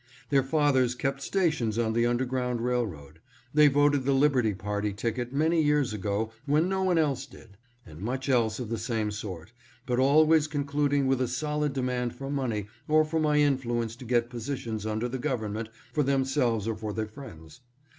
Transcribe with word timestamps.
"Their 0.31 0.41
fathers 0.41 0.95
kept 0.95 1.21
stations 1.21 1.77
on 1.77 1.93
the 1.93 2.07
underground 2.07 2.59
rail 2.61 2.87
road."" 2.87 3.19
They 3.53 3.67
voted 3.67 4.03
the 4.03 4.15
Liberty 4.15 4.55
party 4.55 4.93
ticket 4.93 5.31
many 5.31 5.61
years 5.61 5.93
ago, 5.93 6.31
when 6.47 6.67
no 6.67 6.81
one 6.81 6.97
else 6.97 7.27
did." 7.27 7.49
And 7.85 8.01
much 8.01 8.27
else 8.27 8.57
of 8.57 8.69
the 8.69 8.79
same 8.79 9.11
sort, 9.11 9.53
but 9.85 9.99
always 9.99 10.47
concluding 10.47 11.05
with 11.05 11.21
a 11.21 11.27
solid 11.27 11.73
demand 11.73 12.15
for 12.15 12.31
money 12.31 12.65
or 12.87 13.05
for 13.05 13.19
my 13.19 13.37
influence 13.37 13.95
to 13.97 14.05
get 14.05 14.31
positions 14.31 14.87
under 14.87 15.07
the 15.07 15.19
Government 15.19 15.69
for 15.93 16.01
themselves 16.01 16.67
or 16.67 16.75
for 16.75 16.93
their 16.93 17.05
friends. 17.07 17.59